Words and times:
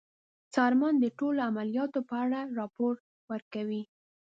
څارمن 0.53 0.93
د 0.99 1.05
ټولو 1.19 1.39
عملیاتو 1.49 1.99
په 2.09 2.15
اړه 2.23 2.39
راپور 2.59 2.93
ورکوي. 3.31 3.83